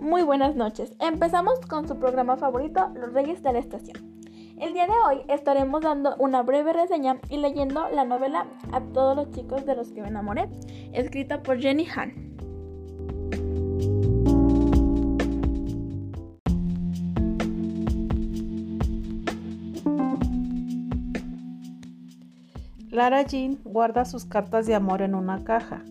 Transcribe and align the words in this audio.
Muy 0.00 0.22
buenas 0.22 0.56
noches. 0.56 0.96
Empezamos 0.98 1.60
con 1.68 1.86
su 1.86 1.98
programa 1.98 2.38
favorito, 2.38 2.90
Los 2.94 3.12
Reyes 3.12 3.42
de 3.42 3.52
la 3.52 3.58
Estación. 3.58 3.98
El 4.58 4.72
día 4.72 4.86
de 4.86 4.94
hoy 5.06 5.20
estaremos 5.28 5.82
dando 5.82 6.16
una 6.16 6.42
breve 6.42 6.72
reseña 6.72 7.20
y 7.28 7.36
leyendo 7.36 7.86
la 7.90 8.06
novela 8.06 8.46
A 8.72 8.80
todos 8.80 9.14
los 9.14 9.30
chicos 9.30 9.66
de 9.66 9.76
los 9.76 9.92
que 9.92 10.00
me 10.00 10.08
enamoré, 10.08 10.48
escrita 10.94 11.42
por 11.42 11.60
Jenny 11.60 11.86
Han. 11.94 12.30
Lara 22.88 23.22
Jean 23.22 23.58
guarda 23.64 24.06
sus 24.06 24.24
cartas 24.24 24.66
de 24.66 24.74
amor 24.74 25.02
en 25.02 25.14
una 25.14 25.44
caja. 25.44 25.84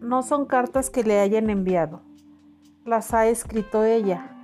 No 0.00 0.22
son 0.22 0.46
cartas 0.46 0.88
que 0.88 1.04
le 1.04 1.20
hayan 1.20 1.50
enviado. 1.50 2.13
Las 2.84 3.14
ha 3.14 3.26
escrito 3.28 3.82
ella, 3.82 4.36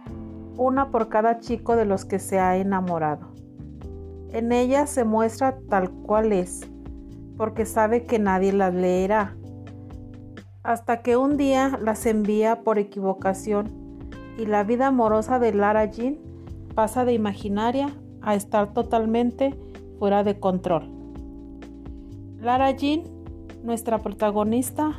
una 0.57 0.91
por 0.91 1.11
cada 1.11 1.41
chico 1.41 1.77
de 1.77 1.85
los 1.85 2.07
que 2.07 2.19
se 2.19 2.39
ha 2.39 2.57
enamorado. 2.57 3.35
En 4.33 4.51
ella 4.51 4.87
se 4.87 5.05
muestra 5.05 5.59
tal 5.69 5.91
cual 5.91 6.33
es, 6.33 6.63
porque 7.37 7.67
sabe 7.67 8.07
que 8.07 8.19
nadie 8.19 8.55
las 8.55 8.73
leerá. 8.73 9.37
Hasta 10.63 11.03
que 11.03 11.19
un 11.19 11.37
día 11.37 11.79
las 11.83 12.07
envía 12.07 12.63
por 12.63 12.79
equivocación 12.79 14.09
y 14.39 14.47
la 14.47 14.65
vida 14.65 14.87
amorosa 14.87 15.39
de 15.39 15.53
Lara 15.53 15.85
Jean 15.85 16.17
pasa 16.75 17.05
de 17.05 17.13
imaginaria 17.13 17.91
a 18.23 18.35
estar 18.35 18.73
totalmente 18.73 19.55
fuera 19.99 20.25
de 20.25 20.41
control. 20.41 20.91
Lara 22.39 22.71
Jean, 22.71 23.03
nuestra 23.63 23.99
protagonista, 23.99 24.99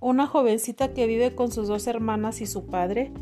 una 0.00 0.26
jovencita 0.26 0.92
que 0.92 1.06
vive 1.06 1.34
con 1.34 1.52
sus 1.52 1.68
dos 1.68 1.86
hermanas 1.86 2.40
y 2.40 2.46
su 2.46 2.66
padre. 2.66 3.12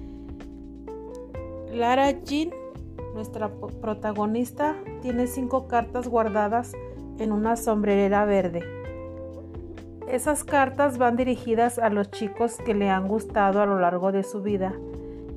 Lara 1.72 2.10
Jean, 2.22 2.50
nuestra 3.14 3.50
protagonista, 3.80 4.76
tiene 5.02 5.26
cinco 5.26 5.66
cartas 5.68 6.08
guardadas 6.08 6.72
en 7.18 7.32
una 7.32 7.56
sombrerera 7.56 8.24
verde. 8.24 8.62
Esas 10.08 10.44
cartas 10.44 10.96
van 10.96 11.16
dirigidas 11.16 11.78
a 11.78 11.90
los 11.90 12.10
chicos 12.10 12.56
que 12.64 12.74
le 12.74 12.88
han 12.88 13.08
gustado 13.08 13.60
a 13.60 13.66
lo 13.66 13.78
largo 13.78 14.12
de 14.12 14.22
su 14.22 14.40
vida 14.40 14.74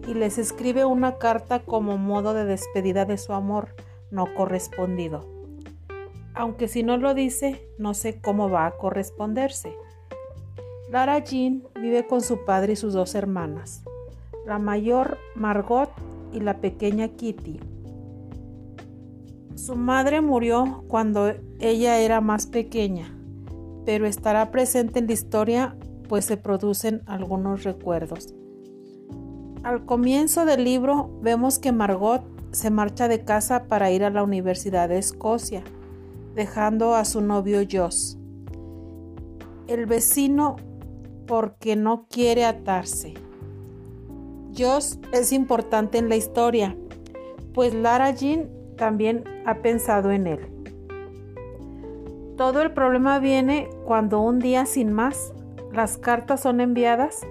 y 0.07 0.13
les 0.13 0.37
escribe 0.37 0.85
una 0.85 1.17
carta 1.17 1.59
como 1.59 1.97
modo 1.97 2.33
de 2.33 2.45
despedida 2.45 3.05
de 3.05 3.17
su 3.17 3.33
amor 3.33 3.75
no 4.11 4.33
correspondido 4.33 5.41
aunque 6.33 6.67
si 6.67 6.83
no 6.83 6.97
lo 6.97 7.13
dice, 7.13 7.67
no 7.77 7.93
sé 7.93 8.19
cómo 8.21 8.49
va 8.49 8.65
a 8.65 8.77
corresponderse. 8.77 9.75
Lara 10.91 11.19
Jean 11.23 11.63
vive 11.81 12.05
con 12.05 12.19
su 12.19 12.43
padre 12.43 12.73
y 12.73 12.75
sus 12.75 12.91
dos 12.91 13.15
hermanas, 13.15 13.81
la 14.45 14.59
mayor 14.59 15.17
Margot 15.35 15.89
y 16.33 16.41
la 16.41 16.59
pequeña 16.59 17.07
Kitty. 17.07 17.61
Su 19.55 19.77
madre 19.77 20.19
murió 20.19 20.83
cuando 20.89 21.31
ella 21.59 21.97
era 21.99 22.19
más 22.19 22.45
pequeña, 22.45 23.17
pero 23.85 24.05
estará 24.05 24.51
presente 24.51 24.99
en 24.99 25.07
la 25.07 25.13
historia 25.13 25.77
pues 26.09 26.25
se 26.25 26.35
producen 26.35 27.03
algunos 27.05 27.63
recuerdos. 27.63 28.35
Al 29.63 29.85
comienzo 29.85 30.43
del 30.43 30.65
libro 30.65 31.17
vemos 31.21 31.57
que 31.57 31.71
Margot 31.71 32.21
se 32.51 32.69
marcha 32.69 33.07
de 33.07 33.23
casa 33.23 33.63
para 33.69 33.91
ir 33.91 34.03
a 34.03 34.09
la 34.09 34.23
Universidad 34.23 34.89
de 34.89 34.97
Escocia 34.97 35.63
dejando 36.35 36.95
a 36.95 37.05
su 37.05 37.21
novio 37.21 37.61
Joss. 37.71 38.17
El 39.67 39.85
vecino 39.85 40.57
porque 41.31 41.77
no 41.77 42.07
quiere 42.09 42.43
atarse. 42.43 43.13
Joss 44.53 44.99
es 45.13 45.31
importante 45.31 45.97
en 45.97 46.09
la 46.09 46.17
historia, 46.17 46.75
pues 47.53 47.73
Lara 47.73 48.11
Jean 48.11 48.49
también 48.75 49.23
ha 49.45 49.59
pensado 49.59 50.11
en 50.11 50.27
él. 50.27 50.39
Todo 52.35 52.61
el 52.61 52.73
problema 52.73 53.19
viene 53.19 53.69
cuando 53.85 54.19
un 54.19 54.39
día 54.39 54.65
sin 54.65 54.91
más 54.91 55.31
las 55.71 55.97
cartas 55.97 56.41
son 56.41 56.59
enviadas. 56.59 57.21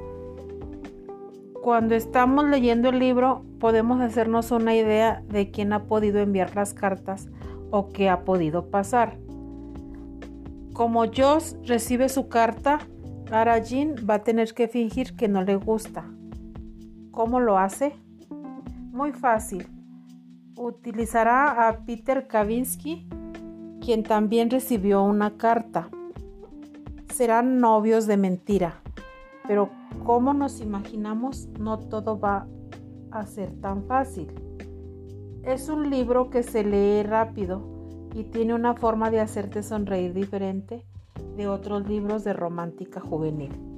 Cuando 1.63 1.95
estamos 1.95 2.47
leyendo 2.47 2.89
el 2.89 3.01
libro 3.01 3.45
podemos 3.59 4.01
hacernos 4.01 4.51
una 4.51 4.75
idea 4.75 5.23
de 5.29 5.51
quién 5.51 5.75
ha 5.75 5.85
podido 5.85 6.21
enviar 6.21 6.57
las 6.57 6.73
cartas 6.73 7.29
o 7.71 7.91
qué 7.91 8.09
ha 8.09 8.25
podido 8.25 8.71
pasar. 8.71 9.19
Como 10.73 11.05
Joss 11.15 11.59
recibe 11.67 12.09
su 12.09 12.31
carta, 12.31 12.79
Lara 13.31 13.59
Jean 13.59 13.95
va 14.11 14.15
a 14.15 14.25
tener 14.25 14.53
que 14.55 14.67
fingir 14.67 15.15
que 15.15 15.29
no 15.29 15.45
le 15.45 15.55
gusta. 15.55 16.05
¿Cómo 17.13 17.39
lo 17.39 17.59
hace? 17.59 17.95
Muy 18.91 19.13
fácil. 19.13 19.69
Utilizará 20.57 21.69
a 21.69 21.85
Peter 21.85 22.27
Kavinsky, 22.27 23.09
quien 23.81 24.03
también 24.03 24.51
recibió 24.51 25.05
una 25.05 25.37
carta. 25.37 25.91
Serán 27.15 27.61
novios 27.61 28.09
de 28.09 28.17
mentira, 28.17 28.83
pero 29.47 29.71
como 30.05 30.35
nos 30.35 30.61
imaginamos, 30.61 31.47
no 31.57 31.79
todo 31.79 32.19
va 32.19 32.49
a 33.13 33.27
ser 33.27 33.53
tan 33.61 33.85
fácil. 33.85 34.27
Es 35.45 35.69
un 35.69 35.89
libro 35.89 36.31
que 36.31 36.43
se 36.43 36.65
lee 36.65 37.05
rápido 37.05 37.63
y 38.13 38.25
tiene 38.25 38.55
una 38.55 38.75
forma 38.75 39.09
de 39.13 39.21
hacerte 39.21 39.63
sonreír 39.63 40.15
diferente 40.15 40.85
de 41.37 41.49
otros 41.49 41.89
libros 41.89 42.25
de 42.25 42.33
romántica 42.33 43.01
juvenil. 43.01 43.70